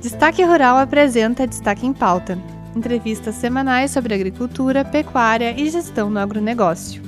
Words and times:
Destaque 0.00 0.44
Rural 0.44 0.76
apresenta 0.76 1.46
Destaque 1.46 1.86
em 1.86 1.92
Pauta. 1.92 2.38
Entrevistas 2.76 3.34
semanais 3.36 3.90
sobre 3.90 4.14
agricultura, 4.14 4.84
pecuária 4.84 5.58
e 5.58 5.70
gestão 5.70 6.10
no 6.10 6.18
agronegócio. 6.18 7.02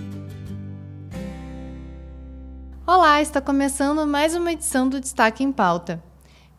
Olá, 2.87 3.21
está 3.21 3.43
começando 3.43 4.07
mais 4.07 4.35
uma 4.35 4.53
edição 4.53 4.89
do 4.89 5.01
Destaque 5.01 5.45
em 5.45 5.53
Pauta. 5.53 6.03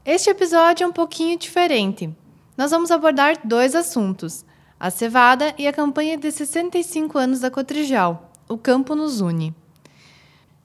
Este 0.06 0.30
episódio 0.30 0.84
é 0.84 0.88
um 0.88 0.94
pouquinho 0.94 1.38
diferente. 1.38 2.16
Nós 2.56 2.70
vamos 2.70 2.92
abordar 2.92 3.40
dois 3.44 3.74
assuntos: 3.74 4.46
a 4.80 4.92
cevada 4.92 5.56
e 5.58 5.68
a 5.68 5.74
campanha 5.74 6.16
de 6.16 6.32
65 6.32 7.18
anos 7.18 7.40
da 7.40 7.50
Cotrijal, 7.50 8.32
O 8.48 8.56
Campo 8.56 8.94
nos 8.94 9.20
Une. 9.20 9.54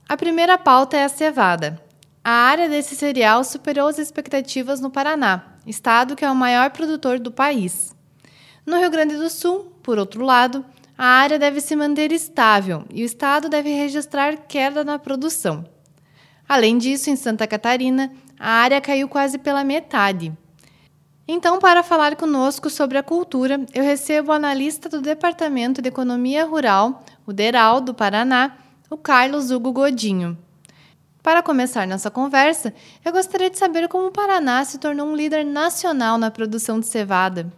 A 0.07 0.15
primeira 0.15 0.59
pauta 0.59 0.99
é 0.99 1.05
a 1.05 1.09
cevada. 1.09 1.83
A 2.27 2.31
área 2.31 2.71
desse 2.71 2.97
cereal 2.97 3.45
superou 3.45 3.87
as 3.87 3.99
expectativas 3.99 4.81
no 4.81 4.91
Paraná, 4.91 5.45
estado 5.67 6.17
que 6.17 6.25
é 6.25 6.31
o 6.31 6.35
maior 6.35 6.71
produtor 6.71 7.19
do 7.19 7.31
país. 7.31 7.95
No 8.65 8.79
Rio 8.79 8.91
Grande 8.91 9.15
do 9.15 9.29
Sul, 9.29 9.71
por 9.83 9.99
outro 9.99 10.25
lado, 10.25 10.65
a 10.97 11.05
área 11.05 11.39
deve 11.39 11.61
se 11.61 11.77
manter 11.77 12.11
estável 12.13 12.87
e 12.91 13.03
o 13.03 13.05
estado 13.05 13.51
deve 13.51 13.69
registrar 13.75 14.39
queda 14.49 14.83
na 14.83 14.99
produção. 14.99 15.67
Além 16.49 16.79
disso, 16.79 17.11
em 17.11 17.17
Santa 17.17 17.47
Catarina, 17.47 18.11
a 18.41 18.53
área 18.53 18.81
caiu 18.81 19.07
quase 19.07 19.37
pela 19.37 19.63
metade. 19.63 20.33
Então, 21.29 21.59
para 21.59 21.83
falar 21.83 22.17
conosco 22.17 22.71
sobre 22.71 22.97
a 22.97 23.03
cultura, 23.03 23.67
eu 23.75 23.85
recebo 23.85 24.31
o 24.31 24.35
analista 24.35 24.89
do 24.89 25.03
Departamento 25.03 25.83
de 25.83 25.89
Economia 25.89 26.47
Rural, 26.47 27.05
o 27.27 27.35
DERAL, 27.35 27.83
do 27.83 27.93
Paraná, 27.93 28.57
o 28.89 28.97
Carlos 28.97 29.51
Hugo 29.51 29.73
Godinho. 29.73 30.39
Para 31.25 31.43
começar 31.43 31.87
nossa 31.87 32.11
conversa, 32.11 32.75
eu 33.03 33.11
gostaria 33.11 33.49
de 33.49 33.59
saber 33.59 33.89
como 33.89 34.09
o 34.09 34.13
Paraná 34.13 34.63
se 34.63 34.77
tornou 34.77 35.07
um 35.07 35.17
líder 35.17 35.43
nacional 35.43 36.19
na 36.19 36.31
produção 36.31 36.79
de 36.79 36.87
cevada. 36.87 37.51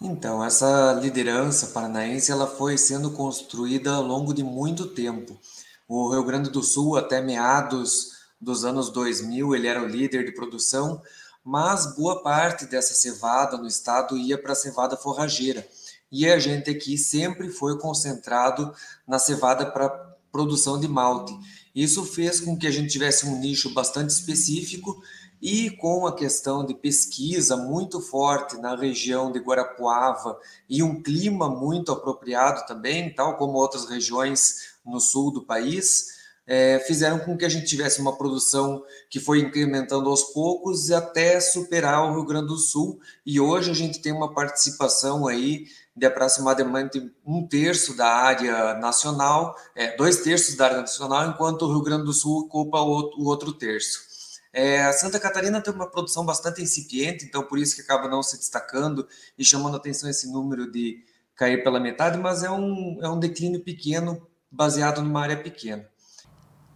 Então, 0.00 0.42
essa 0.42 0.94
liderança 0.94 1.66
paranaense 1.74 2.32
ela 2.32 2.46
foi 2.46 2.78
sendo 2.78 3.10
construída 3.10 3.92
ao 3.92 4.02
longo 4.02 4.32
de 4.32 4.42
muito 4.42 4.86
tempo. 4.86 5.38
O 5.86 6.10
Rio 6.10 6.24
Grande 6.24 6.48
do 6.48 6.62
Sul, 6.62 6.96
até 6.96 7.20
meados 7.20 8.12
dos 8.40 8.64
anos 8.64 8.88
2000, 8.88 9.54
ele 9.54 9.66
era 9.66 9.82
o 9.82 9.86
líder 9.86 10.24
de 10.24 10.32
produção, 10.32 11.02
mas 11.44 11.94
boa 11.94 12.22
parte 12.22 12.64
dessa 12.64 12.94
cevada 12.94 13.58
no 13.58 13.66
estado 13.66 14.16
ia 14.16 14.40
para 14.40 14.52
a 14.52 14.56
cevada 14.56 14.96
forrageira. 14.96 15.68
E 16.10 16.26
a 16.26 16.38
gente 16.38 16.70
aqui 16.70 16.96
sempre 16.96 17.50
foi 17.50 17.78
concentrado 17.78 18.72
na 19.06 19.18
cevada 19.18 19.66
para 19.70 20.10
produção 20.32 20.80
de 20.80 20.88
malte. 20.88 21.36
Isso 21.74 22.04
fez 22.04 22.40
com 22.40 22.56
que 22.56 22.66
a 22.66 22.70
gente 22.70 22.90
tivesse 22.90 23.26
um 23.26 23.38
nicho 23.38 23.72
bastante 23.72 24.10
específico 24.10 25.02
e 25.40 25.70
com 25.70 26.06
a 26.06 26.14
questão 26.14 26.64
de 26.64 26.74
pesquisa 26.74 27.56
muito 27.56 28.00
forte 28.00 28.58
na 28.58 28.76
região 28.76 29.32
de 29.32 29.38
Guarapuava 29.38 30.38
e 30.68 30.82
um 30.82 31.02
clima 31.02 31.48
muito 31.48 31.90
apropriado 31.90 32.66
também, 32.66 33.14
tal 33.14 33.36
como 33.36 33.54
outras 33.54 33.88
regiões 33.88 34.76
no 34.84 35.00
sul 35.00 35.32
do 35.32 35.44
país, 35.44 36.20
é, 36.46 36.80
fizeram 36.80 37.20
com 37.20 37.36
que 37.36 37.44
a 37.44 37.48
gente 37.48 37.66
tivesse 37.66 38.00
uma 38.00 38.18
produção 38.18 38.82
que 39.08 39.20
foi 39.20 39.38
incrementando 39.38 40.10
aos 40.10 40.24
poucos 40.24 40.90
até 40.90 41.38
superar 41.40 42.04
o 42.04 42.14
Rio 42.14 42.26
Grande 42.26 42.48
do 42.48 42.56
Sul. 42.56 42.98
E 43.24 43.38
hoje 43.38 43.70
a 43.70 43.74
gente 43.74 44.00
tem 44.00 44.12
uma 44.12 44.34
participação 44.34 45.28
aí 45.28 45.66
de 45.96 46.06
aproximadamente 46.06 47.12
um 47.26 47.46
terço 47.46 47.96
da 47.96 48.06
área 48.06 48.74
nacional, 48.74 49.54
é, 49.74 49.96
dois 49.96 50.18
terços 50.18 50.56
da 50.56 50.66
área 50.66 50.80
nacional, 50.80 51.28
enquanto 51.28 51.62
o 51.62 51.72
Rio 51.72 51.82
Grande 51.82 52.04
do 52.04 52.12
Sul 52.12 52.44
ocupa 52.44 52.80
o, 52.80 53.24
outro 53.24 53.52
terço. 53.52 54.08
É, 54.52 54.90
Santa 54.92 55.20
Catarina 55.20 55.60
tem 55.60 55.72
uma 55.72 55.90
produção 55.90 56.24
bastante 56.24 56.62
incipiente, 56.62 57.24
então 57.24 57.42
por 57.42 57.58
isso 57.58 57.76
que 57.76 57.82
acaba 57.82 58.08
não 58.08 58.22
se 58.22 58.36
destacando 58.36 59.06
e 59.38 59.44
chamando 59.44 59.76
atenção 59.76 60.08
esse 60.08 60.30
número 60.30 60.70
de 60.70 61.04
cair 61.36 61.62
pela 61.62 61.80
metade, 61.80 62.18
mas 62.18 62.42
é 62.42 62.50
um, 62.50 62.98
é 63.00 63.08
um 63.08 63.18
declínio 63.18 63.60
pequeno 63.60 64.26
baseado 64.50 65.00
numa 65.02 65.22
área 65.22 65.36
pequena. 65.36 65.88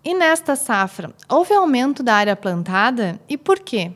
E 0.05 0.15
nesta 0.15 0.55
safra, 0.55 1.15
houve 1.29 1.55
aumento 1.55 2.03
da 2.03 2.15
área 2.15 2.37
plantada 2.37 3.19
e 3.29 3.39
por 3.39 3.59
quê? 3.61 3.93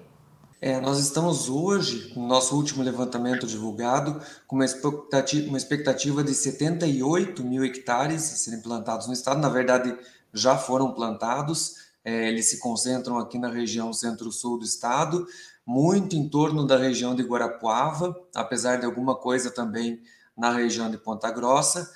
É, 0.61 0.81
nós 0.81 0.99
estamos 0.99 1.49
hoje, 1.49 2.13
no 2.17 2.27
nosso 2.27 2.57
último 2.57 2.83
levantamento 2.83 3.47
divulgado, 3.47 4.21
com 4.45 4.57
uma 4.57 4.65
expectativa, 4.65 5.49
uma 5.49 5.57
expectativa 5.57 6.25
de 6.25 6.35
78 6.35 7.45
mil 7.45 7.65
hectares 7.65 8.33
a 8.33 8.37
serem 8.37 8.61
plantados 8.61 9.07
no 9.07 9.13
estado. 9.13 9.41
Na 9.41 9.49
verdade, 9.49 9.97
já 10.35 10.59
foram 10.59 10.93
plantados, 10.93 11.77
é, 12.05 12.29
eles 12.29 12.51
se 12.51 12.59
concentram 12.59 13.19
aqui 13.19 13.39
na 13.39 13.49
região 13.49 13.93
centro-sul 13.93 14.59
do 14.59 14.65
estado, 14.65 15.29
muito 15.65 16.17
em 16.17 16.29
torno 16.29 16.67
da 16.67 16.77
região 16.77 17.15
de 17.15 17.23
Guarapuava, 17.23 18.21
apesar 18.35 18.81
de 18.81 18.85
alguma 18.85 19.15
coisa 19.15 19.53
também 19.53 20.03
na 20.37 20.51
região 20.51 20.91
de 20.91 20.99
Ponta 20.99 21.31
Grossa, 21.31 21.89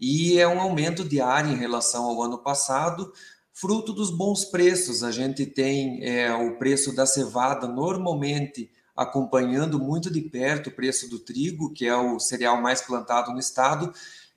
e 0.00 0.40
é 0.40 0.48
um 0.48 0.60
aumento 0.60 1.04
de 1.04 1.20
área 1.20 1.50
em 1.50 1.56
relação 1.56 2.04
ao 2.04 2.20
ano 2.20 2.38
passado, 2.38 3.12
fruto 3.60 3.92
dos 3.92 4.10
bons 4.10 4.44
preços. 4.44 5.02
A 5.02 5.10
gente 5.10 5.44
tem 5.44 6.04
é, 6.04 6.32
o 6.32 6.56
preço 6.58 6.94
da 6.94 7.04
cevada 7.04 7.66
normalmente 7.66 8.70
acompanhando 8.96 9.78
muito 9.78 10.10
de 10.12 10.20
perto 10.20 10.68
o 10.68 10.72
preço 10.72 11.08
do 11.08 11.18
trigo, 11.18 11.72
que 11.72 11.86
é 11.86 11.96
o 11.96 12.18
cereal 12.18 12.60
mais 12.60 12.80
plantado 12.80 13.32
no 13.32 13.38
estado, 13.38 13.92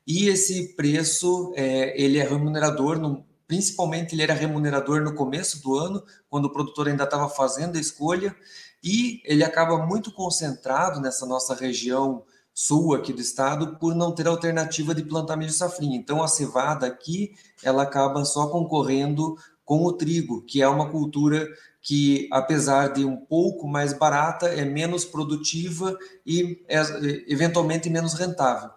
e 0.05 0.27
esse 0.27 0.75
preço 0.75 1.53
é, 1.55 1.99
ele 2.01 2.17
é 2.17 2.23
remunerador, 2.23 2.99
no, 2.99 3.25
principalmente 3.47 4.13
ele 4.13 4.23
era 4.23 4.33
remunerador 4.33 5.01
no 5.01 5.13
começo 5.13 5.61
do 5.61 5.75
ano, 5.75 6.03
quando 6.29 6.45
o 6.45 6.51
produtor 6.51 6.87
ainda 6.87 7.03
estava 7.03 7.29
fazendo 7.29 7.77
a 7.77 7.81
escolha, 7.81 8.35
e 8.83 9.21
ele 9.25 9.43
acaba 9.43 9.85
muito 9.85 10.11
concentrado 10.11 10.99
nessa 10.99 11.25
nossa 11.25 11.53
região 11.53 12.23
sul 12.53 12.93
aqui 12.93 13.13
do 13.13 13.21
estado 13.21 13.77
por 13.77 13.95
não 13.95 14.13
ter 14.13 14.27
alternativa 14.27 14.93
de 14.93 15.03
plantar 15.03 15.35
milho 15.35 15.51
safrinha. 15.51 15.97
Então 15.97 16.21
a 16.21 16.27
cevada 16.27 16.85
aqui 16.85 17.31
ela 17.63 17.83
acaba 17.83 18.25
só 18.25 18.47
concorrendo 18.47 19.35
com 19.63 19.85
o 19.85 19.93
trigo, 19.93 20.41
que 20.43 20.61
é 20.61 20.67
uma 20.67 20.89
cultura 20.89 21.47
que 21.81 22.27
apesar 22.31 22.89
de 22.89 23.05
um 23.05 23.17
pouco 23.17 23.67
mais 23.67 23.93
barata 23.93 24.47
é 24.47 24.63
menos 24.65 25.05
produtiva 25.05 25.97
e 26.25 26.63
é 26.67 26.81
eventualmente 27.27 27.89
menos 27.89 28.13
rentável. 28.13 28.69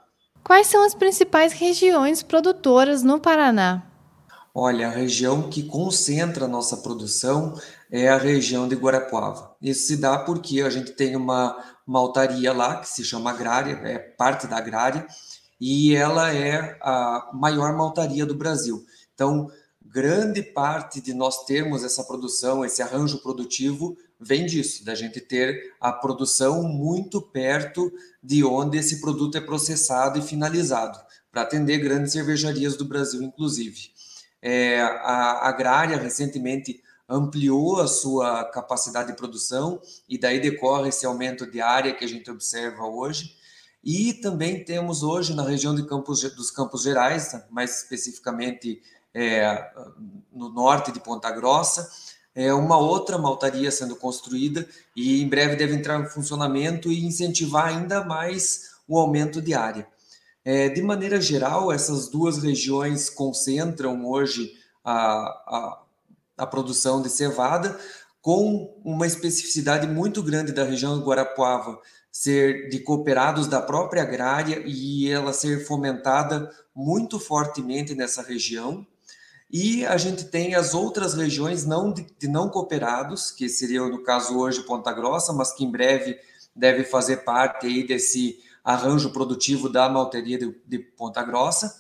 Quais 0.43 0.67
são 0.67 0.85
as 0.85 0.95
principais 0.95 1.53
regiões 1.53 2.23
produtoras 2.23 3.03
no 3.03 3.19
Paraná? 3.19 3.83
Olha, 4.57 4.87
a 4.87 4.91
região 4.91 5.51
que 5.51 5.65
concentra 5.65 6.45
a 6.45 6.49
nossa 6.49 6.77
produção 6.77 7.61
é 7.91 8.09
a 8.09 8.17
região 8.17 8.69
de 8.69 8.77
Guarapuava. 8.77 9.57
Isso 9.61 9.89
se 9.89 9.97
dá 9.97 10.17
porque 10.17 10.63
a 10.63 10.71
gente 10.71 10.93
tem 10.93 11.17
uma 11.17 11.61
uma 11.87 12.01
altaria 12.01 12.53
lá, 12.53 12.81
que 12.81 12.89
se 12.89 13.05
chama 13.05 13.31
Agrária, 13.31 13.81
é 13.85 13.99
parte 13.99 14.47
da 14.47 14.57
Agrária, 14.57 15.07
e 15.61 15.95
ela 15.95 16.33
é 16.33 16.79
a 16.81 17.31
maior 17.33 17.77
maltaria 17.77 18.27
do 18.27 18.35
Brasil. 18.35 18.85
Então, 19.15 19.51
grande 19.85 20.43
parte 20.43 21.01
de 21.01 21.13
nós 21.15 21.45
termos 21.45 21.85
essa 21.85 22.03
produção, 22.05 22.65
esse 22.65 22.83
arranjo 22.83 23.19
produtivo, 23.19 23.97
vem 24.19 24.47
disso, 24.47 24.85
da 24.85 24.95
gente 24.95 25.21
ter 25.21 25.75
a 25.81 25.93
produção 25.93 26.63
muito 26.63 27.21
perto 27.21 27.93
de 28.23 28.43
onde 28.43 28.79
esse 28.79 29.01
produto 29.01 29.37
é 29.37 29.41
processado 29.41 30.19
e 30.19 30.23
finalizado, 30.23 30.99
para 31.31 31.43
atender 31.43 31.79
grandes 31.79 32.13
cervejarias 32.13 32.77
do 32.77 32.85
Brasil, 32.85 33.23
inclusive. 33.23 33.93
É, 34.47 34.79
a 34.83 35.49
Agrária 35.49 35.97
recentemente 35.97 36.83
ampliou 37.09 37.81
a 37.81 37.87
sua 37.87 38.45
capacidade 38.45 39.11
de 39.11 39.17
produção 39.17 39.81
e 40.07 40.19
daí 40.19 40.39
decorre 40.39 40.91
esse 40.91 41.07
aumento 41.07 41.51
de 41.51 41.63
área 41.63 41.95
que 41.95 42.05
a 42.05 42.09
gente 42.09 42.31
observa 42.31 42.85
hoje. 42.85 43.35
E 43.83 44.13
também 44.13 44.63
temos 44.63 45.03
hoje 45.03 45.35
na 45.35 45.43
região 45.43 45.75
de 45.75 45.87
Campos, 45.87 46.23
dos 46.35 46.51
Campos 46.51 46.83
Gerais, 46.83 47.35
mais 47.51 47.79
especificamente 47.79 48.83
é, 49.15 49.67
no 50.31 50.51
norte 50.51 50.93
de 50.93 51.01
Ponta 51.01 51.31
Grossa, 51.31 51.91
é 52.35 52.53
uma 52.53 52.77
outra 52.77 53.17
maltaria 53.17 53.71
sendo 53.71 53.97
construída 53.97 54.69
e 54.95 55.23
em 55.23 55.29
breve 55.29 55.57
deve 55.57 55.75
entrar 55.75 56.01
em 56.01 56.07
funcionamento 56.07 56.93
e 56.93 57.07
incentivar 57.07 57.69
ainda 57.69 58.05
mais 58.05 58.75
o 58.87 58.99
aumento 58.99 59.41
de 59.41 59.55
área. 59.55 59.87
É, 60.45 60.69
de 60.69 60.83
maneira 60.83 61.21
geral, 61.21 61.73
essas 61.73 62.09
duas 62.09 62.43
regiões 62.43 63.09
concentram 63.09 64.05
hoje 64.07 64.53
a, 64.85 64.95
a 64.95 65.85
a 66.37 66.47
produção 66.47 67.01
de 67.01 67.09
cevada, 67.09 67.79
com 68.21 68.75
uma 68.85 69.07
especificidade 69.07 69.87
muito 69.87 70.23
grande 70.23 70.53
da 70.53 70.65
região 70.65 70.99
do 70.99 71.05
Guarapuava 71.05 71.79
ser 72.11 72.69
de 72.69 72.79
cooperados 72.79 73.47
da 73.49 73.61
própria 73.61 74.03
agrária 74.03 74.63
e 74.65 75.11
ela 75.11 75.33
ser 75.33 75.67
fomentada 75.67 76.51
muito 76.75 77.19
fortemente 77.19 77.95
nessa 77.95 78.23
região. 78.23 78.87
E 79.51 79.85
a 79.85 79.97
gente 79.97 80.25
tem 80.25 80.55
as 80.55 80.75
outras 80.75 81.15
regiões 81.15 81.67
não 81.67 81.93
de, 81.93 82.07
de 82.19 82.29
não 82.29 82.49
cooperados, 82.49 83.31
que 83.31 83.49
seriam 83.49 83.89
no 83.91 84.03
caso 84.03 84.39
hoje 84.39 84.63
Ponta 84.63 84.93
Grossa, 84.93 85.33
mas 85.33 85.53
que 85.53 85.65
em 85.65 85.71
breve 85.71 86.17
deve 86.55 86.85
fazer 86.85 87.19
parte 87.19 87.67
aí 87.67 87.87
desse 87.87 88.39
arranjo 88.65 89.11
produtivo 89.11 89.69
da 89.69 89.89
malteria 89.89 90.39
de, 90.39 90.55
de 90.67 90.79
Ponta 90.79 91.23
Grossa, 91.23 91.75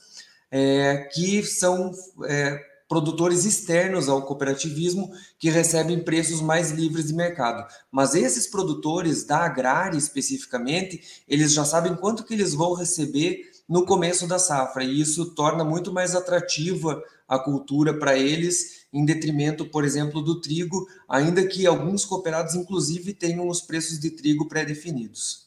é, 0.51 1.09
que 1.13 1.43
são 1.43 1.91
é, 2.27 2.61
produtores 2.89 3.45
externos 3.45 4.09
ao 4.09 4.23
cooperativismo 4.23 5.11
que 5.39 5.49
recebem 5.49 6.05
preços 6.05 6.41
mais 6.41 6.71
livres 6.71 7.07
de 7.07 7.15
mercado. 7.15 7.67
Mas 7.91 8.15
esses 8.15 8.47
produtores 8.47 9.25
da 9.25 9.39
agrária 9.39 9.97
especificamente, 9.97 11.25
eles 11.27 11.53
já 11.53 11.65
sabem 11.65 11.97
quanto 11.97 12.25
que 12.25 12.35
eles 12.35 12.55
vão 12.55 12.75
receber 12.75 13.51
no 13.69 13.87
começo 13.87 14.27
da 14.27 14.39
safra, 14.39 14.85
e 14.85 15.01
isso 15.01 15.35
torna 15.35 15.65
muito 15.65 15.91
mais 15.91 16.15
atrativa 16.15 17.03
a 17.27 17.39
cultura 17.39 17.99
para 17.99 18.17
eles, 18.17 18.85
em 18.93 19.05
detrimento, 19.05 19.65
por 19.65 19.85
exemplo, 19.85 20.21
do 20.21 20.41
trigo, 20.41 20.87
ainda 21.09 21.47
que 21.47 21.67
alguns 21.67 22.05
cooperados, 22.05 22.55
inclusive, 22.55 23.15
tenham 23.15 23.49
os 23.49 23.63
preços 23.63 23.99
de 23.99 24.11
trigo 24.11 24.47
pré-definidos. 24.47 25.44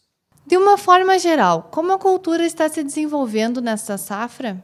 De 0.48 0.56
uma 0.56 0.78
forma 0.78 1.20
geral, 1.20 1.68
como 1.70 1.92
a 1.92 2.00
cultura 2.00 2.46
está 2.46 2.70
se 2.70 2.82
desenvolvendo 2.82 3.60
nesta 3.60 3.98
safra? 3.98 4.64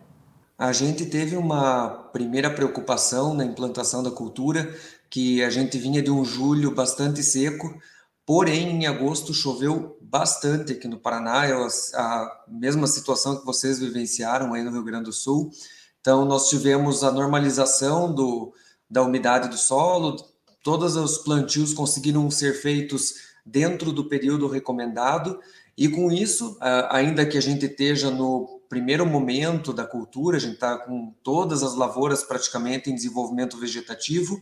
A 0.58 0.72
gente 0.72 1.06
teve 1.08 1.36
uma 1.36 1.90
primeira 2.14 2.50
preocupação 2.50 3.34
na 3.34 3.44
implantação 3.44 4.02
da 4.02 4.10
cultura, 4.10 4.74
que 5.10 5.44
a 5.44 5.50
gente 5.50 5.78
vinha 5.78 6.02
de 6.02 6.10
um 6.10 6.24
julho 6.24 6.74
bastante 6.74 7.22
seco, 7.22 7.78
porém 8.26 8.70
em 8.70 8.88
agosto 8.88 9.34
choveu 9.34 9.98
bastante 10.02 10.72
aqui 10.72 10.88
no 10.88 10.98
Paraná, 10.98 11.48
é 11.48 11.52
a 11.52 12.44
mesma 12.48 12.88
situação 12.88 13.36
que 13.36 13.46
vocês 13.46 13.78
vivenciaram 13.78 14.54
aí 14.54 14.64
no 14.64 14.72
Rio 14.72 14.86
Grande 14.86 15.06
do 15.06 15.14
Sul. 15.14 15.52
Então 16.00 16.24
nós 16.24 16.48
tivemos 16.48 17.04
a 17.04 17.12
normalização 17.12 18.16
do, 18.16 18.54
da 18.90 19.04
umidade 19.04 19.50
do 19.50 19.58
solo, 19.58 20.16
todos 20.64 20.96
os 20.96 21.18
plantios 21.18 21.74
conseguiram 21.74 22.32
ser 22.32 22.54
feitos 22.54 23.34
dentro 23.46 23.92
do 23.92 24.06
período 24.06 24.48
recomendado, 24.48 25.38
e 25.78 25.90
com 25.90 26.12
isso, 26.12 26.58
ainda 26.90 27.26
que 27.26 27.38
a 27.38 27.42
gente 27.42 27.66
esteja 27.66 28.12
no 28.12 28.62
primeiro 28.74 29.06
momento 29.06 29.72
da 29.72 29.86
cultura, 29.86 30.38
a 30.38 30.40
gente 30.40 30.56
está 30.56 30.78
com 30.80 31.14
todas 31.24 31.62
as 31.62 31.76
lavouras 31.76 32.24
praticamente 32.24 32.90
em 32.90 32.96
desenvolvimento 32.96 33.56
vegetativo. 33.60 34.42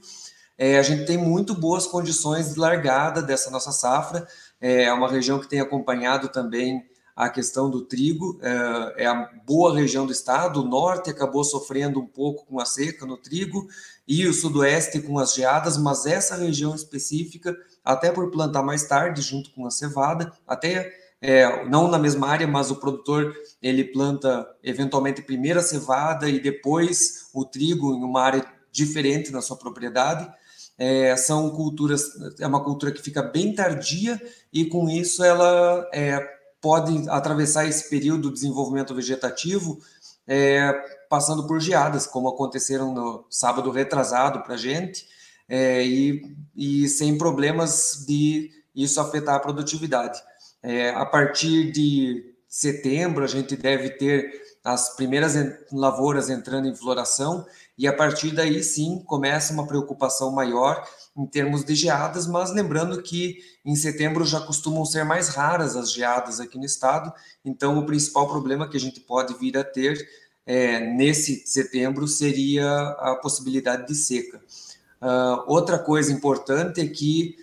É, 0.58 0.78
a 0.78 0.84
gente 0.84 1.06
tem 1.06 1.18
muito 1.18 1.54
boas 1.54 1.86
condições 1.86 2.54
de 2.54 2.60
largada 2.60 3.22
dessa 3.22 3.52
nossa 3.52 3.74
safra. 3.74 4.26
É, 4.62 4.84
é 4.84 4.94
uma 4.94 5.10
região 5.10 5.40
que 5.40 5.50
tem 5.50 5.60
acompanhado 5.60 6.30
também 6.30 6.86
a 7.14 7.30
questão 7.30 7.70
do 7.70 7.82
trigo. 7.82 8.40
É, 8.42 9.04
é 9.04 9.06
a 9.06 9.30
boa 9.46 9.76
região 9.76 10.06
do 10.06 10.14
estado. 10.14 10.62
O 10.62 10.68
norte 10.68 11.10
acabou 11.10 11.44
sofrendo 11.44 12.00
um 12.00 12.08
pouco 12.08 12.46
com 12.46 12.60
a 12.60 12.66
seca 12.66 13.06
no 13.06 13.18
trigo 13.18 13.68
e 14.08 14.26
o 14.28 14.34
sudoeste 14.34 15.02
com 15.02 15.20
as 15.20 15.34
geadas, 15.34 15.78
mas 15.78 16.06
essa 16.06 16.36
região 16.36 16.74
específica, 16.74 17.54
até 17.84 18.12
por 18.12 18.32
plantar 18.32 18.64
mais 18.64 18.84
tarde, 18.84 19.22
junto 19.22 19.52
com 19.52 19.66
a 19.66 19.72
cevada, 19.72 20.32
até 20.48 21.01
é, 21.22 21.64
não 21.66 21.88
na 21.88 22.00
mesma 22.00 22.28
área, 22.28 22.48
mas 22.48 22.72
o 22.72 22.78
produtor 22.78 23.36
ele 23.62 23.84
planta 23.84 24.48
eventualmente 24.64 25.22
primeiro 25.22 25.60
a 25.60 25.64
cevada 25.64 26.28
e 26.28 26.40
depois 26.40 27.30
o 27.34 27.46
trigo 27.46 27.94
em 27.94 28.04
uma 28.04 28.22
área 28.22 28.46
diferente 28.72 29.32
na 29.32 29.42
sua 29.42 29.56
propriedade. 29.56 30.28
É, 30.78 31.16
são 31.16 31.52
culturas, 31.52 32.04
é 32.40 32.48
uma 32.48 32.64
cultura 32.64 32.92
que 32.92 33.02
fica 33.02 33.22
bem 33.22 33.54
tardia 33.54 34.20
e 34.52 34.66
com 34.66 34.90
isso 34.90 35.24
ela 35.24 35.88
é, 35.94 36.20
pode 36.60 37.08
atravessar 37.08 37.66
esse 37.68 37.88
período 37.88 38.30
de 38.30 38.36
desenvolvimento 38.36 38.96
vegetativo 38.96 39.80
é, 40.26 40.72
passando 41.10 41.46
por 41.46 41.60
geadas, 41.60 42.08
como 42.08 42.30
aconteceram 42.30 42.94
no 42.94 43.26
sábado 43.30 43.70
retrasado 43.70 44.42
para 44.42 44.54
a 44.54 44.58
gente, 44.58 45.06
é, 45.48 45.86
e, 45.86 46.22
e 46.56 46.88
sem 46.88 47.18
problemas 47.18 48.06
de 48.08 48.50
isso 48.74 49.02
afetar 49.02 49.36
a 49.36 49.40
produtividade. 49.40 50.22
É, 50.64 50.90
a 50.90 51.06
partir 51.06 51.72
de 51.72 52.34
setembro, 52.48 53.24
a 53.24 53.28
gente 53.28 53.56
deve 53.56 53.90
ter 53.92 54.42
as 54.64 54.96
primeiras 54.96 55.34
lavouras 55.72 56.30
entrando 56.30 56.68
em 56.68 56.76
floração, 56.76 57.46
e 57.78 57.88
a 57.88 57.94
partir 57.94 58.32
daí 58.32 58.64
sim 58.64 59.02
começa 59.08 59.54
uma 59.54 59.66
preocupação 59.66 60.32
maior 60.32 60.88
em 61.18 61.26
termos 61.26 61.64
de 61.64 61.74
geadas, 61.74 62.28
mas 62.28 62.54
lembrando 62.54 63.02
que 63.02 63.40
em 63.66 63.76
setembro 63.76 64.24
já 64.24 64.40
costumam 64.40 64.86
ser 64.86 65.04
mais 65.04 65.30
raras 65.30 65.76
as 65.76 65.92
geadas 65.92 66.40
aqui 66.40 66.58
no 66.60 66.66
estado, 66.66 67.12
então 67.44 67.80
o 67.80 67.86
principal 67.86 68.28
problema 68.28 68.70
que 68.70 68.78
a 68.78 68.80
gente 68.80 69.00
pode 69.00 69.34
vir 69.34 69.58
a 69.58 69.64
ter 69.64 70.08
é, 70.46 70.80
nesse 70.80 71.48
setembro 71.48 72.08
seria 72.08 72.70
a 73.00 73.16
possibilidade 73.16 73.88
de 73.88 73.96
seca. 73.96 74.40
Uh, 75.02 75.44
outra 75.48 75.80
coisa 75.80 76.12
importante 76.14 76.80
é 76.80 76.88
que 76.88 77.36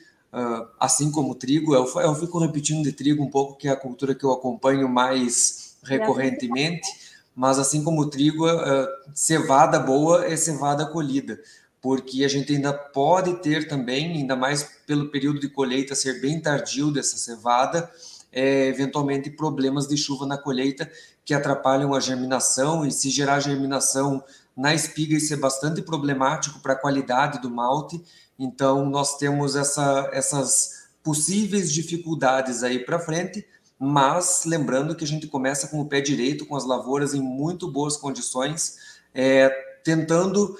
assim 0.78 1.10
como 1.10 1.34
trigo, 1.34 1.74
eu, 1.74 1.86
eu 2.00 2.14
fico 2.14 2.38
repetindo 2.38 2.82
de 2.82 2.92
trigo 2.92 3.22
um 3.22 3.30
pouco, 3.30 3.56
que 3.56 3.68
é 3.68 3.70
a 3.70 3.76
cultura 3.76 4.14
que 4.14 4.24
eu 4.24 4.32
acompanho 4.32 4.88
mais 4.88 5.76
recorrentemente, 5.82 6.86
mas 7.34 7.58
assim 7.58 7.82
como 7.84 8.10
trigo, 8.10 8.46
uh, 8.46 8.86
cevada 9.14 9.78
boa 9.78 10.26
é 10.26 10.36
cevada 10.36 10.84
colhida, 10.86 11.40
porque 11.80 12.24
a 12.24 12.28
gente 12.28 12.52
ainda 12.52 12.72
pode 12.72 13.40
ter 13.40 13.68
também, 13.68 14.12
ainda 14.12 14.34
mais 14.34 14.64
pelo 14.86 15.08
período 15.08 15.40
de 15.40 15.48
colheita 15.48 15.94
ser 15.94 16.20
bem 16.20 16.40
tardio 16.40 16.90
dessa 16.90 17.16
cevada, 17.16 17.90
é, 18.32 18.66
eventualmente 18.66 19.30
problemas 19.30 19.86
de 19.86 19.96
chuva 19.96 20.26
na 20.26 20.36
colheita 20.36 20.90
que 21.24 21.32
atrapalham 21.32 21.94
a 21.94 22.00
germinação, 22.00 22.84
e 22.84 22.90
se 22.90 23.08
gerar 23.08 23.40
germinação 23.40 24.22
na 24.56 24.74
espiga, 24.74 25.16
isso 25.16 25.32
é 25.32 25.36
bastante 25.36 25.80
problemático 25.80 26.58
para 26.58 26.72
a 26.72 26.76
qualidade 26.76 27.40
do 27.40 27.48
malte, 27.48 28.02
então, 28.38 28.88
nós 28.88 29.16
temos 29.16 29.56
essa, 29.56 30.08
essas 30.12 30.88
possíveis 31.02 31.72
dificuldades 31.72 32.62
aí 32.62 32.78
para 32.78 32.98
frente, 32.98 33.46
mas 33.78 34.44
lembrando 34.44 34.94
que 34.94 35.04
a 35.04 35.06
gente 35.06 35.26
começa 35.26 35.68
com 35.68 35.80
o 35.80 35.88
pé 35.88 36.00
direito, 36.00 36.46
com 36.46 36.56
as 36.56 36.64
lavouras 36.64 37.14
em 37.14 37.20
muito 37.20 37.70
boas 37.70 37.96
condições, 37.96 38.76
é, 39.14 39.48
tentando 39.82 40.56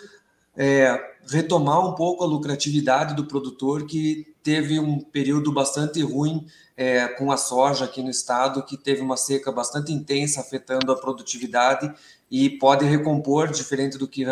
é, 0.56 0.98
retomar 1.30 1.86
um 1.86 1.94
pouco 1.94 2.24
a 2.24 2.26
lucratividade 2.26 3.14
do 3.14 3.26
produtor 3.26 3.86
que 3.86 4.34
teve 4.42 4.80
um 4.80 5.00
período 5.00 5.52
bastante 5.52 6.00
ruim 6.00 6.46
é, 6.76 7.06
com 7.06 7.30
a 7.30 7.36
soja 7.36 7.84
aqui 7.84 8.02
no 8.02 8.10
estado, 8.10 8.64
que 8.64 8.76
teve 8.76 9.02
uma 9.02 9.16
seca 9.16 9.52
bastante 9.52 9.92
intensa 9.92 10.40
afetando 10.40 10.90
a 10.90 10.96
produtividade 10.96 11.92
e 12.30 12.50
pode 12.50 12.84
recompor, 12.84 13.48
diferente 13.48 13.98
do 13.98 14.08
que, 14.08 14.24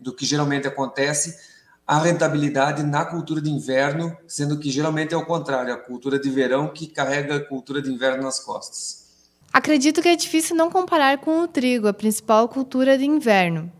do 0.00 0.14
que 0.14 0.26
geralmente 0.26 0.66
acontece, 0.66 1.49
a 1.90 1.98
rentabilidade 1.98 2.84
na 2.84 3.04
cultura 3.04 3.40
de 3.40 3.50
inverno, 3.50 4.16
sendo 4.24 4.60
que 4.60 4.70
geralmente 4.70 5.12
é 5.12 5.16
o 5.16 5.26
contrário, 5.26 5.74
a 5.74 5.76
cultura 5.76 6.20
de 6.20 6.30
verão 6.30 6.68
que 6.68 6.86
carrega 6.86 7.34
a 7.34 7.44
cultura 7.44 7.82
de 7.82 7.90
inverno 7.90 8.22
nas 8.22 8.38
costas. 8.38 9.06
Acredito 9.52 10.00
que 10.00 10.06
é 10.06 10.14
difícil 10.14 10.54
não 10.54 10.70
comparar 10.70 11.18
com 11.18 11.40
o 11.40 11.48
trigo, 11.48 11.88
a 11.88 11.92
principal 11.92 12.48
cultura 12.48 12.96
de 12.96 13.04
inverno. 13.04 13.72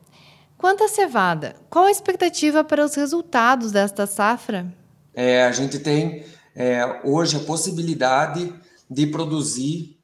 Quanto 0.59 0.83
à 0.83 0.89
cevada, 0.89 1.55
qual 1.71 1.85
a 1.85 1.91
expectativa 1.93 2.65
para 2.65 2.85
os 2.85 2.97
resultados 2.97 3.71
desta 3.71 4.09
safra? 4.09 4.67
É, 5.15 5.45
a 5.45 5.53
gente 5.53 5.79
tem 5.79 6.25
é, 6.57 7.03
hoje 7.05 7.37
a 7.37 7.41
possibilidade 7.45 8.53
de 8.91 9.07
produzir 9.07 10.01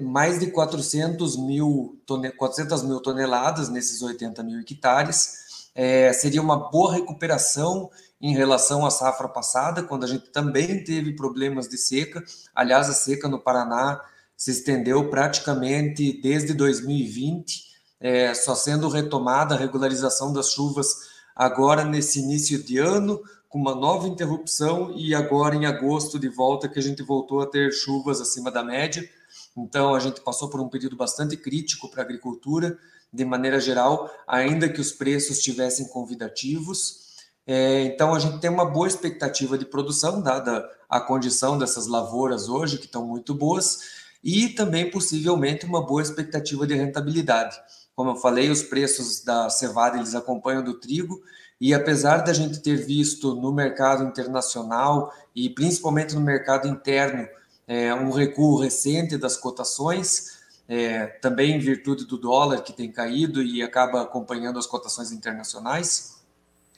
mais 0.00 0.40
de 0.40 0.48
400 0.48 1.36
mil, 1.36 2.00
400 2.36 2.82
mil 2.82 3.00
toneladas 3.00 3.68
nesses 3.68 4.02
80 4.02 4.42
mil 4.42 4.58
hectares, 4.58 5.41
é, 5.74 6.12
seria 6.12 6.42
uma 6.42 6.70
boa 6.70 6.94
recuperação 6.94 7.90
em 8.20 8.34
relação 8.34 8.86
à 8.86 8.90
safra 8.90 9.28
passada, 9.28 9.82
quando 9.82 10.04
a 10.04 10.06
gente 10.06 10.30
também 10.30 10.84
teve 10.84 11.14
problemas 11.16 11.68
de 11.68 11.76
seca. 11.76 12.22
Aliás, 12.54 12.88
a 12.88 12.92
seca 12.92 13.28
no 13.28 13.40
Paraná 13.40 14.00
se 14.36 14.50
estendeu 14.50 15.08
praticamente 15.08 16.20
desde 16.20 16.54
2020, 16.54 17.72
é, 18.00 18.34
só 18.34 18.54
sendo 18.54 18.88
retomada 18.88 19.54
a 19.54 19.58
regularização 19.58 20.32
das 20.32 20.52
chuvas 20.52 21.12
agora 21.34 21.84
nesse 21.84 22.20
início 22.20 22.62
de 22.62 22.78
ano, 22.78 23.20
com 23.48 23.58
uma 23.58 23.74
nova 23.74 24.08
interrupção, 24.08 24.94
e 24.96 25.14
agora 25.14 25.54
em 25.54 25.66
agosto 25.66 26.18
de 26.18 26.28
volta 26.28 26.68
que 26.68 26.78
a 26.78 26.82
gente 26.82 27.02
voltou 27.02 27.40
a 27.40 27.46
ter 27.46 27.72
chuvas 27.72 28.20
acima 28.20 28.50
da 28.50 28.62
média. 28.62 29.08
Então, 29.56 29.94
a 29.94 30.00
gente 30.00 30.20
passou 30.20 30.48
por 30.48 30.60
um 30.60 30.68
período 30.68 30.96
bastante 30.96 31.36
crítico 31.36 31.90
para 31.90 32.02
a 32.02 32.04
agricultura 32.04 32.78
de 33.12 33.24
maneira 33.24 33.60
geral, 33.60 34.10
ainda 34.26 34.68
que 34.68 34.80
os 34.80 34.92
preços 34.92 35.38
estivessem 35.38 35.88
convidativos. 35.88 37.02
É, 37.46 37.82
então, 37.82 38.14
a 38.14 38.18
gente 38.18 38.38
tem 38.38 38.48
uma 38.48 38.64
boa 38.64 38.88
expectativa 38.88 39.58
de 39.58 39.66
produção, 39.66 40.22
dada 40.22 40.64
a 40.88 41.00
condição 41.00 41.58
dessas 41.58 41.86
lavouras 41.86 42.48
hoje, 42.48 42.78
que 42.78 42.86
estão 42.86 43.06
muito 43.06 43.34
boas, 43.34 43.80
e 44.22 44.48
também, 44.48 44.90
possivelmente, 44.90 45.66
uma 45.66 45.84
boa 45.84 46.00
expectativa 46.00 46.66
de 46.66 46.74
rentabilidade. 46.74 47.56
Como 47.94 48.10
eu 48.10 48.16
falei, 48.16 48.50
os 48.50 48.62
preços 48.62 49.22
da 49.22 49.50
cevada 49.50 49.98
eles 49.98 50.14
acompanham 50.14 50.62
do 50.62 50.80
trigo, 50.80 51.20
e 51.60 51.74
apesar 51.74 52.18
da 52.18 52.32
gente 52.32 52.60
ter 52.60 52.76
visto 52.76 53.34
no 53.34 53.52
mercado 53.52 54.02
internacional 54.04 55.12
e 55.34 55.48
principalmente 55.48 56.14
no 56.14 56.20
mercado 56.20 56.66
interno 56.66 57.28
é, 57.68 57.94
um 57.94 58.10
recuo 58.10 58.58
recente 58.58 59.16
das 59.16 59.36
cotações, 59.36 60.41
é, 60.68 61.06
também 61.06 61.56
em 61.56 61.58
virtude 61.58 62.06
do 62.06 62.16
dólar 62.16 62.62
que 62.62 62.72
tem 62.72 62.90
caído 62.90 63.42
e 63.42 63.62
acaba 63.62 64.02
acompanhando 64.02 64.58
as 64.58 64.66
cotações 64.66 65.12
internacionais, 65.12 66.22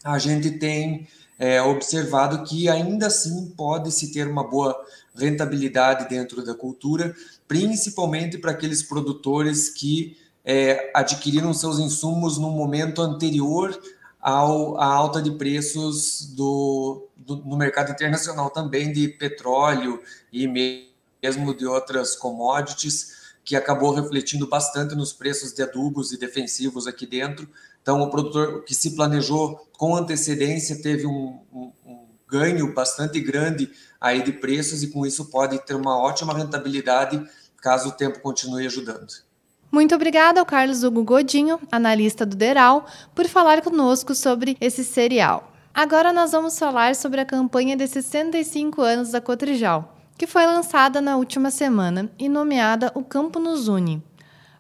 a 0.03 0.19
gente 0.19 0.51
tem 0.53 1.09
é, 1.39 1.61
observado 1.63 2.45
que 2.45 2.69
ainda 2.69 3.07
assim 3.07 3.53
pode-se 3.57 4.13
ter 4.13 4.27
uma 4.27 4.49
boa 4.49 4.77
rentabilidade 5.15 6.09
dentro 6.09 6.45
da 6.45 6.55
cultura, 6.55 7.15
principalmente 7.47 8.39
para 8.39 8.51
aqueles 8.51 8.83
produtores 8.83 9.69
que 9.71 10.17
é, 10.45 10.91
adquiriram 10.95 11.55
seus 11.55 11.79
insumos 11.79 12.39
no 12.39 12.51
momento 12.51 13.01
anterior 13.01 13.79
ao, 14.21 14.79
à 14.79 14.87
alta 14.87 15.21
de 15.21 15.31
preços 15.33 16.33
do, 16.35 17.09
do, 17.17 17.37
no 17.37 17.57
mercado 17.57 17.93
internacional 17.93 18.51
também 18.51 18.93
de 18.93 19.09
petróleo 19.09 20.01
e 20.33 20.47
mesmo 20.47 21.55
de 21.55 21.67
outras 21.67 22.15
commodities, 22.15 23.24
que 23.45 23.55
acabou 23.55 23.93
refletindo 23.93 24.47
bastante 24.47 24.95
nos 24.95 25.13
preços 25.13 25.53
de 25.53 25.63
adubos 25.63 26.13
e 26.13 26.19
defensivos 26.19 26.87
aqui 26.87 27.07
dentro. 27.07 27.49
Então, 27.83 28.01
o 28.01 28.11
produtor 28.11 28.65
que 28.65 28.75
se 28.75 28.97
planejou 28.97 29.69
com 29.77 29.95
antecedência 29.95 30.81
teve 30.81 31.07
um, 31.07 31.41
um, 31.53 31.73
um 31.85 32.07
ganho 32.29 32.73
bastante 32.73 33.21
grande 33.21 33.71
aí 34.01 34.23
de 34.23 34.33
preços 34.33 34.83
e 34.83 34.89
com 34.89 35.05
isso 35.05 35.27
pode 35.27 35.59
ter 35.67 35.75
uma 35.75 35.99
ótima 35.99 36.33
rentabilidade 36.33 37.23
caso 37.61 37.89
o 37.89 37.93
tempo 37.93 38.21
continue 38.21 38.67
ajudando. 38.67 39.09
Muito 39.73 39.95
obrigada 39.95 40.39
ao 40.39 40.47
Carlos 40.47 40.85
Hugo 40.85 41.03
Godinho, 41.03 41.59
analista 41.73 42.27
do 42.27 42.37
Deral, 42.37 42.87
por 43.15 43.27
falar 43.27 43.63
conosco 43.63 44.15
sobre 44.15 44.57
esse 44.61 44.85
cereal. 44.85 45.51
Agora 45.73 46.13
nós 46.13 46.31
vamos 46.31 46.57
falar 46.59 46.95
sobre 46.95 47.21
a 47.21 47.25
campanha 47.25 47.77
de 47.77 47.89
65 47.89 48.81
anos 48.81 49.11
da 49.11 49.21
Cotrijal, 49.21 49.94
que 50.17 50.27
foi 50.27 50.47
lançada 50.47 51.01
na 51.01 51.17
última 51.17 51.51
semana 51.51 52.11
e 52.19 52.29
nomeada 52.29 52.93
O 52.95 53.03
Campo 53.03 53.39
nos 53.39 53.69
Une. 53.69 54.03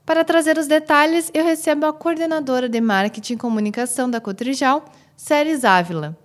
Para 0.04 0.24
trazer 0.24 0.58
os 0.58 0.66
detalhes, 0.66 1.30
eu 1.32 1.44
recebo 1.44 1.86
a 1.86 1.92
coordenadora 1.92 2.68
de 2.68 2.80
marketing 2.80 3.34
e 3.34 3.38
comunicação 3.38 4.10
da 4.10 4.20
Cotrijal, 4.20 4.84
Séries 5.16 5.64
Ávila. 5.64 6.16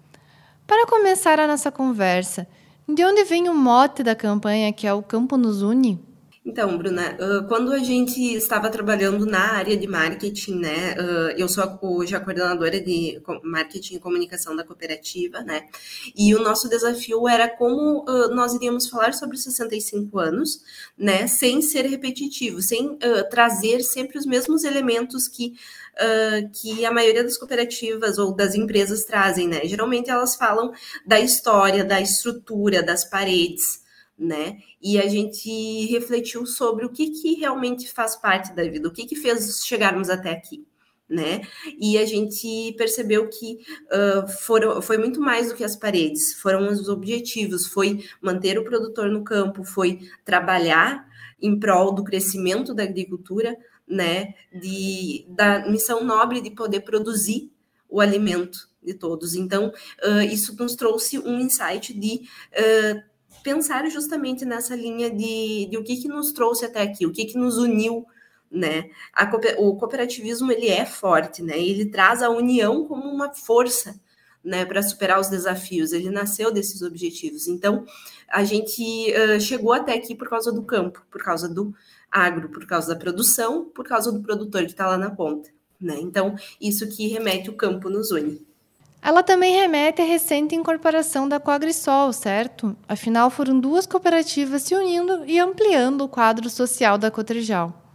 Para 0.67 0.85
começar 0.85 1.39
a 1.39 1.47
nossa 1.47 1.71
conversa, 1.71 2.47
de 2.87 3.05
onde 3.05 3.23
vem 3.23 3.47
o 3.47 3.53
mote 3.53 4.03
da 4.03 4.15
campanha 4.15 4.73
que 4.73 4.85
é 4.85 4.93
o 4.93 5.01
Campo 5.01 5.37
nos 5.37 5.61
Une? 5.61 6.08
Então, 6.49 6.79
Bruna, 6.79 7.15
quando 7.47 7.71
a 7.71 7.77
gente 7.77 8.19
estava 8.33 8.71
trabalhando 8.71 9.23
na 9.23 9.53
área 9.53 9.77
de 9.77 9.85
marketing, 9.85 10.55
né, 10.55 10.95
eu 11.37 11.47
sou 11.47 11.77
hoje 11.79 12.15
a 12.15 12.19
coordenadora 12.19 12.81
de 12.81 13.21
marketing 13.43 13.95
e 13.95 13.99
comunicação 13.99 14.55
da 14.55 14.63
cooperativa, 14.63 15.41
né, 15.41 15.67
e 16.17 16.33
o 16.33 16.41
nosso 16.41 16.67
desafio 16.67 17.27
era 17.27 17.47
como 17.47 18.03
nós 18.33 18.55
iríamos 18.55 18.89
falar 18.89 19.13
sobre 19.13 19.37
65 19.37 20.17
anos, 20.17 20.63
né, 20.97 21.27
sem 21.27 21.61
ser 21.61 21.85
repetitivo, 21.85 22.63
sem 22.63 22.97
trazer 23.29 23.81
sempre 23.83 24.17
os 24.17 24.25
mesmos 24.25 24.63
elementos 24.63 25.27
que 25.27 25.53
Uh, 25.99 26.49
que 26.53 26.85
a 26.85 26.93
maioria 26.93 27.25
das 27.25 27.37
cooperativas 27.37 28.17
ou 28.17 28.33
das 28.33 28.55
empresas 28.55 29.03
trazem, 29.03 29.49
né? 29.49 29.65
Geralmente 29.65 30.09
elas 30.09 30.33
falam 30.33 30.71
da 31.05 31.19
história, 31.19 31.83
da 31.83 31.99
estrutura, 31.99 32.81
das 32.81 33.03
paredes, 33.03 33.81
né? 34.19 34.59
E 34.81 34.99
a 34.99 35.07
gente 35.07 35.85
refletiu 35.87 36.45
sobre 36.45 36.85
o 36.85 36.89
que, 36.89 37.09
que 37.11 37.35
realmente 37.35 37.89
faz 37.91 38.17
parte 38.17 38.53
da 38.53 38.63
vida, 38.63 38.87
o 38.87 38.91
que, 38.91 39.05
que 39.05 39.15
fez 39.15 39.65
chegarmos 39.65 40.09
até 40.09 40.31
aqui. 40.31 40.67
Né? 41.07 41.41
E 41.79 41.97
a 41.97 42.05
gente 42.05 42.75
percebeu 42.77 43.27
que 43.29 43.57
uh, 43.87 44.27
foram, 44.27 44.79
foi 44.79 44.95
muito 44.99 45.19
mais 45.19 45.49
do 45.49 45.55
que 45.55 45.63
as 45.63 45.75
paredes, 45.75 46.35
foram 46.35 46.71
os 46.71 46.87
objetivos, 46.87 47.65
foi 47.65 48.05
manter 48.21 48.59
o 48.59 48.63
produtor 48.63 49.09
no 49.09 49.23
campo, 49.23 49.63
foi 49.63 50.01
trabalhar 50.23 51.07
em 51.41 51.57
prol 51.57 51.93
do 51.93 52.03
crescimento 52.03 52.75
da 52.75 52.83
agricultura, 52.83 53.57
né? 53.87 54.35
De, 54.53 55.25
da 55.29 55.67
missão 55.67 56.03
nobre 56.03 56.41
de 56.41 56.51
poder 56.51 56.81
produzir 56.81 57.51
o 57.89 57.99
alimento 57.99 58.69
de 58.83 58.93
todos. 58.93 59.33
Então, 59.33 59.73
uh, 60.03 60.21
isso 60.21 60.55
nos 60.57 60.75
trouxe 60.75 61.17
um 61.17 61.39
insight 61.39 61.91
de 61.91 62.21
uh, 62.53 63.01
pensar 63.43 63.89
justamente 63.89 64.45
nessa 64.45 64.75
linha 64.75 65.09
de, 65.09 65.67
de 65.69 65.77
o 65.77 65.83
que, 65.83 65.97
que 65.97 66.07
nos 66.07 66.31
trouxe 66.31 66.65
até 66.65 66.81
aqui, 66.81 67.05
o 67.05 67.11
que, 67.11 67.25
que 67.25 67.37
nos 67.37 67.57
uniu, 67.57 68.05
né? 68.51 68.89
A, 69.13 69.29
o 69.57 69.75
cooperativismo 69.75 70.51
ele 70.51 70.67
é 70.67 70.85
forte, 70.85 71.43
né? 71.43 71.57
Ele 71.57 71.85
traz 71.85 72.21
a 72.21 72.29
união 72.29 72.85
como 72.85 73.09
uma 73.09 73.33
força, 73.33 73.99
né, 74.43 74.65
para 74.65 74.81
superar 74.81 75.19
os 75.19 75.27
desafios. 75.27 75.91
Ele 75.91 76.09
nasceu 76.09 76.51
desses 76.51 76.81
objetivos. 76.81 77.47
Então, 77.47 77.85
a 78.27 78.43
gente 78.43 79.13
uh, 79.13 79.39
chegou 79.39 79.73
até 79.73 79.93
aqui 79.93 80.15
por 80.15 80.29
causa 80.29 80.51
do 80.51 80.63
campo, 80.63 81.05
por 81.11 81.21
causa 81.21 81.47
do 81.47 81.73
agro, 82.09 82.49
por 82.49 82.65
causa 82.65 82.93
da 82.93 82.99
produção, 82.99 83.65
por 83.65 83.85
causa 83.85 84.11
do 84.11 84.21
produtor 84.21 84.63
que 84.63 84.71
está 84.71 84.87
lá 84.87 84.97
na 84.97 85.11
ponta, 85.11 85.49
né? 85.79 85.97
Então, 85.99 86.35
isso 86.59 86.87
que 86.89 87.07
remete 87.07 87.49
o 87.49 87.55
campo 87.55 87.89
nos 87.89 88.11
une. 88.11 88.47
Ela 89.01 89.23
também 89.23 89.55
remete 89.55 90.01
à 90.01 90.05
recente 90.05 90.55
incorporação 90.55 91.27
da 91.27 91.39
Coagrisol, 91.39 92.11
certo? 92.11 92.75
Afinal, 92.87 93.29
foram 93.29 93.59
duas 93.59 93.85
cooperativas 93.85 94.63
se 94.63 94.75
unindo 94.75 95.23
e 95.25 95.39
ampliando 95.39 96.01
o 96.01 96.09
quadro 96.09 96.49
social 96.49 96.97
da 96.97 97.09
Cotrijal. 97.09 97.85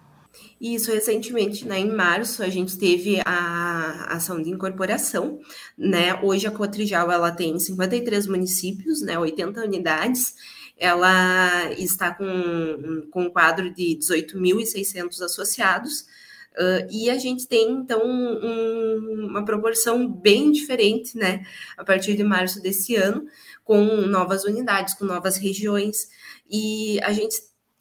Isso, 0.61 0.90
recentemente, 0.90 1.66
né, 1.66 1.78
em 1.78 1.90
março, 1.90 2.42
a 2.42 2.49
gente 2.49 2.78
teve 2.78 3.20
a 3.25 4.06
ação 4.14 4.40
de 4.40 4.50
incorporação, 4.50 5.38
né? 5.76 6.18
Hoje 6.23 6.46
a 6.46 6.50
Cotrijal, 6.50 7.11
ela 7.12 7.30
tem 7.30 7.58
53 7.58 8.26
municípios, 8.26 9.02
né, 9.02 9.18
80 9.18 9.61
unidades, 9.62 10.34
ela 10.76 11.70
está 11.73 12.14
com, 12.14 13.06
com 13.11 13.25
um 13.25 13.30
quadro 13.30 13.73
de 13.73 13.96
18.600 13.99 15.20
associados, 15.23 16.06
Uh, 16.56 16.87
e 16.90 17.11
a 17.11 17.18
gente 17.18 17.49
tem, 17.49 17.73
então, 17.73 18.00
um, 18.04 19.26
uma 19.28 19.44
proporção 19.44 20.08
bem 20.08 20.52
diferente, 20.52 21.16
né, 21.16 21.44
a 21.76 21.84
partir 21.84 22.16
de 22.16 22.23
março 22.23 22.62
desse 22.62 22.94
ano, 22.94 23.26
com 23.64 23.84
novas 24.02 24.44
unidades, 24.44 24.94
com 24.94 25.04
novas 25.04 25.37
regiões, 25.37 26.08
e 26.49 27.00
a 27.02 27.12
gente 27.12 27.34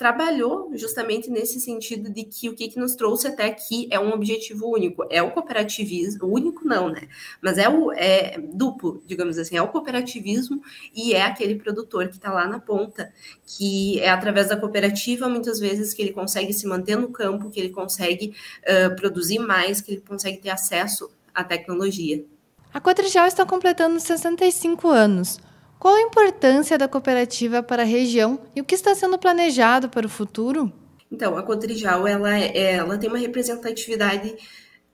trabalhou 0.03 0.69
justamente 0.74 1.31
nesse 1.31 1.62
sentido 1.62 2.10
de 2.10 2.25
que 2.25 2.50
o 2.50 2.53
que, 2.53 2.67
que 2.67 2.77
nos 2.77 2.93
trouxe 2.93 3.25
até 3.25 3.45
aqui 3.45 3.88
é 3.89 3.98
um 3.98 4.12
objetivo 4.12 4.67
único, 4.67 5.07
é 5.10 5.24
o 5.24 5.31
cooperativismo, 5.31 6.27
único 6.27 6.67
não, 6.67 6.89
né? 6.89 7.07
Mas 7.41 7.57
é 7.57 7.69
o 7.69 7.89
é 7.93 8.38
duplo, 8.38 9.01
digamos 9.07 9.38
assim, 9.38 9.55
é 9.55 9.62
o 9.62 9.69
cooperativismo 9.69 10.62
e 10.93 11.13
é 11.13 11.22
aquele 11.22 11.55
produtor 11.55 12.10
que 12.10 12.15
está 12.15 12.33
lá 12.33 12.45
na 12.45 12.60
ponta, 12.60 13.13
que 13.48 13.98
é 14.01 14.10
através 14.10 14.50
da 14.50 14.57
cooperativa 14.57 15.29
muitas 15.29 15.57
vezes 15.57 15.93
que 15.93 16.01
ele 16.01 16.12
consegue 16.12 16.51
se 16.51 16.67
manter 16.67 16.98
no 16.98 17.07
campo, 17.07 17.50
que 17.50 17.57
ele 17.57 17.69
consegue 17.69 18.36
uh, 18.63 18.93
produzir 18.98 19.39
mais, 19.39 19.79
que 19.79 19.93
ele 19.93 20.01
consegue 20.01 20.39
ter 20.39 20.50
acesso 20.50 21.10
à 21.33 21.45
tecnologia. 21.45 22.25
A 22.74 22.81
Cotrijal 22.81 23.25
está 23.25 23.45
completando 23.45 23.98
65 24.01 24.89
anos. 24.89 25.39
Qual 25.84 25.96
a 25.96 26.02
importância 26.02 26.78
da 26.78 26.88
cooperativa 26.88 27.62
para 27.62 27.82
a 27.82 27.86
região 27.86 28.40
e 28.56 28.62
o 28.62 28.63
que 28.63 28.74
está 28.74 28.96
sendo 28.96 29.20
planejado 29.20 29.90
para 29.90 30.08
o 30.08 30.10
futuro? 30.10 30.72
Então, 31.12 31.36
a 31.38 31.44
Cotrijal 31.44 32.08
ela, 32.08 32.40
é, 32.40 32.75
ela 32.75 32.98
tem 32.98 33.10
uma 33.10 33.20
representatividade 33.20 34.34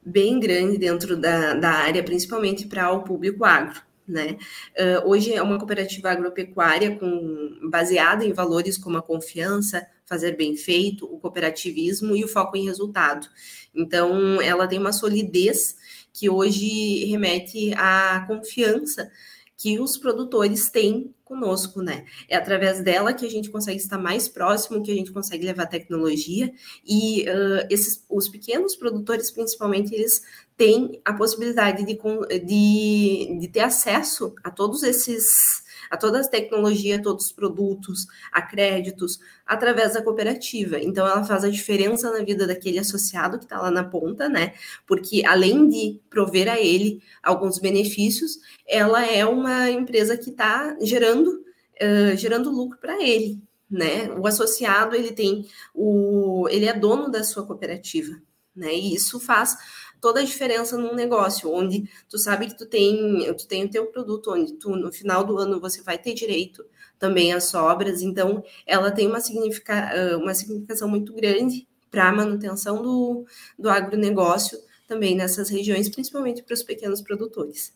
bem 0.04 0.40
grande 0.40 0.80
dentro 0.80 1.16
da, 1.16 1.54
da 1.54 1.70
área, 1.70 2.04
principalmente 2.04 2.66
para 2.66 2.92
o 2.92 3.04
público 3.04 3.46
agro. 3.46 3.80
Né? 4.08 4.38
Uh, 4.76 5.08
hoje 5.08 5.32
é 5.32 5.44
uma 5.44 5.60
cooperativa 5.60 6.10
agropecuária 6.10 6.98
com, 6.98 7.70
baseada 7.70 8.26
em 8.26 8.34
valores 8.34 8.76
como 8.76 8.98
a 8.98 9.04
confiança, 9.04 9.86
fazer 10.08 10.36
bem 10.36 10.56
feito, 10.56 11.06
o 11.06 11.20
cooperativismo 11.20 12.16
e 12.16 12.24
o 12.24 12.28
foco 12.28 12.58
em 12.58 12.66
resultado. 12.66 13.28
Então, 13.76 14.42
ela 14.42 14.68
tem 14.68 14.80
uma 14.80 14.92
solidez 14.92 15.78
que 16.12 16.32
hoje 16.32 17.06
remete 17.06 17.76
à 17.76 18.26
confiança 18.28 19.12
que 19.60 19.78
os 19.78 19.98
produtores 19.98 20.70
têm 20.70 21.14
conosco, 21.26 21.82
né? 21.82 22.06
É 22.30 22.38
através 22.38 22.82
dela 22.82 23.14
que 23.14 23.26
a 23.26 23.30
gente 23.30 23.50
consegue 23.50 23.78
estar 23.78 23.98
mais 23.98 24.30
próximo, 24.30 24.82
que 24.82 24.90
a 24.90 24.96
gente 24.96 25.12
consegue 25.12 25.46
levar 25.46 25.66
tecnologia 25.66 26.52
e 26.88 27.24
uh, 27.24 27.68
esses, 27.70 28.04
os 28.10 28.30
pequenos 28.30 28.78
produtores, 28.78 29.30
principalmente, 29.30 29.94
eles 29.94 30.24
têm 30.60 31.02
a 31.06 31.14
possibilidade 31.14 31.86
de, 31.86 31.98
de, 32.46 33.38
de 33.40 33.48
ter 33.48 33.62
acesso 33.62 34.36
a 34.44 34.52
todos 34.52 34.84
esses 34.84 35.64
a 35.90 35.98
toda 35.98 36.20
a 36.20 36.28
tecnologia, 36.28 36.98
a 36.98 37.02
todos 37.02 37.26
os 37.26 37.32
produtos, 37.32 38.06
a 38.32 38.44
créditos, 38.44 39.20
através 39.44 39.94
da 39.94 40.04
cooperativa. 40.04 40.78
Então, 40.78 41.08
ela 41.08 41.24
faz 41.24 41.44
a 41.44 41.50
diferença 41.50 42.12
na 42.12 42.24
vida 42.24 42.46
daquele 42.46 42.78
associado 42.78 43.40
que 43.40 43.46
está 43.46 43.60
lá 43.60 43.72
na 43.72 43.84
ponta, 43.84 44.30
né? 44.30 44.54
Porque 44.86 45.26
além 45.26 45.68
de 45.68 46.00
prover 46.08 46.48
a 46.48 46.60
ele 46.60 47.02
alguns 47.24 47.58
benefícios, 47.58 48.38
ela 48.68 49.04
é 49.04 49.26
uma 49.26 49.72
empresa 49.72 50.16
que 50.16 50.30
está 50.30 50.78
gerando, 50.80 51.44
uh, 51.82 52.16
gerando 52.16 52.52
lucro 52.52 52.78
para 52.78 53.02
ele. 53.02 53.42
Né? 53.68 54.12
O 54.12 54.28
associado 54.28 54.96
ele 54.96 55.12
tem 55.12 55.48
o 55.74 56.48
ele 56.50 56.66
é 56.66 56.74
dono 56.74 57.10
da 57.10 57.24
sua 57.24 57.46
cooperativa, 57.46 58.20
né? 58.56 58.74
E 58.74 58.96
isso 58.96 59.20
faz 59.20 59.56
toda 60.00 60.22
a 60.22 60.24
diferença 60.24 60.78
num 60.78 60.94
negócio, 60.94 61.52
onde 61.52 61.90
tu 62.08 62.18
sabe 62.18 62.48
que 62.48 62.58
tu 62.58 62.66
tem, 62.66 63.34
tu 63.36 63.48
tem 63.48 63.66
o 63.66 63.70
teu 63.70 63.86
produto, 63.88 64.32
onde 64.32 64.54
tu, 64.54 64.76
no 64.76 64.92
final 64.92 65.24
do 65.24 65.38
ano, 65.38 65.60
você 65.60 65.82
vai 65.82 65.98
ter 65.98 66.14
direito 66.14 66.66
também 66.98 67.34
às 67.34 67.46
sobras, 67.46 68.02
então 68.02 68.44
ela 68.68 68.92
tem 68.92 69.08
uma, 69.08 69.20
significa, 69.20 70.18
uma 70.18 70.34
significação 70.34 70.88
muito 70.88 71.14
grande 71.14 71.68
para 71.90 72.10
a 72.10 72.12
manutenção 72.12 72.82
do, 72.82 73.26
do 73.58 73.70
agronegócio 73.70 74.60
também 74.88 75.16
nessas 75.16 75.50
regiões, 75.50 75.90
principalmente 75.90 76.44
para 76.44 76.54
os 76.54 76.64
pequenos 76.64 77.02
produtores. 77.02 77.74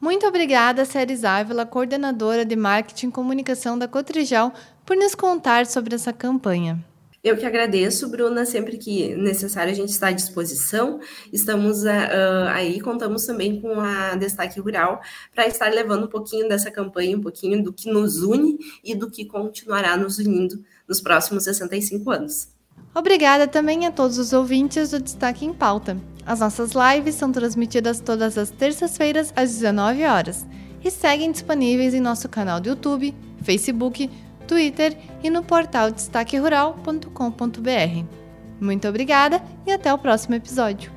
Muito 0.00 0.26
obrigada, 0.26 0.84
Séries 0.84 1.24
Ávila, 1.24 1.64
coordenadora 1.64 2.44
de 2.44 2.54
marketing 2.54 3.08
e 3.08 3.12
comunicação 3.12 3.78
da 3.78 3.88
Cotrijal, 3.88 4.52
por 4.84 4.96
nos 4.96 5.14
contar 5.14 5.66
sobre 5.66 5.94
essa 5.94 6.12
campanha. 6.12 6.84
Eu 7.26 7.36
que 7.36 7.44
agradeço, 7.44 8.08
Bruna, 8.08 8.46
sempre 8.46 8.78
que 8.78 9.16
necessário 9.16 9.72
a 9.72 9.74
gente 9.74 9.88
está 9.88 10.06
à 10.06 10.12
disposição. 10.12 11.00
Estamos 11.32 11.82
uh, 11.82 12.46
aí, 12.52 12.80
contamos 12.80 13.26
também 13.26 13.60
com 13.60 13.80
a 13.80 14.14
Destaque 14.14 14.60
Rural 14.60 15.00
para 15.34 15.44
estar 15.48 15.68
levando 15.72 16.04
um 16.04 16.08
pouquinho 16.08 16.48
dessa 16.48 16.70
campanha, 16.70 17.16
um 17.16 17.20
pouquinho 17.20 17.64
do 17.64 17.72
que 17.72 17.90
nos 17.90 18.22
une 18.22 18.56
e 18.84 18.94
do 18.94 19.10
que 19.10 19.24
continuará 19.24 19.96
nos 19.96 20.18
unindo 20.18 20.62
nos 20.86 21.00
próximos 21.00 21.42
65 21.42 22.08
anos. 22.12 22.48
Obrigada 22.94 23.48
também 23.48 23.88
a 23.88 23.90
todos 23.90 24.18
os 24.18 24.32
ouvintes 24.32 24.92
do 24.92 25.00
Destaque 25.00 25.44
em 25.44 25.52
Pauta. 25.52 25.96
As 26.24 26.38
nossas 26.38 26.74
lives 26.74 27.16
são 27.16 27.32
transmitidas 27.32 27.98
todas 27.98 28.38
as 28.38 28.50
terças-feiras 28.50 29.32
às 29.34 29.52
19 29.52 30.04
horas 30.04 30.46
e 30.84 30.88
seguem 30.92 31.32
disponíveis 31.32 31.92
em 31.92 32.00
nosso 32.00 32.28
canal 32.28 32.60
do 32.60 32.68
YouTube, 32.68 33.12
Facebook, 33.42 34.08
Twitter 34.46 34.96
e 35.22 35.30
no 35.30 35.42
portal 35.42 35.90
destaquerural.com.br. 35.90 38.04
Muito 38.60 38.88
obrigada 38.88 39.42
e 39.66 39.72
até 39.72 39.92
o 39.92 39.98
próximo 39.98 40.34
episódio. 40.34 40.90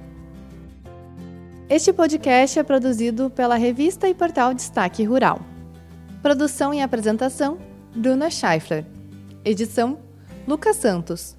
Este 1.70 1.94
podcast 1.94 2.58
é 2.58 2.64
produzido 2.64 3.30
pela 3.30 3.56
revista 3.56 4.10
e 4.10 4.14
portal 4.14 4.54
Destaque 4.54 5.04
Rural. 5.04 5.40
Produção 6.22 6.74
e 6.74 6.82
apresentação: 6.82 7.58
Bruna 7.96 8.30
Scheifler. 8.30 8.86
Edição: 9.46 10.00
Lucas 10.48 10.78
Santos. 10.78 11.39